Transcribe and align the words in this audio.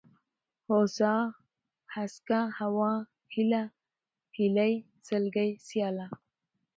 هوسا، 0.69 1.13
هسکه، 1.95 2.39
هوا، 2.59 2.91
هېله، 3.33 3.63
هيلۍ، 4.35 4.73
سلگۍ، 5.07 5.49
سياله 5.67 6.07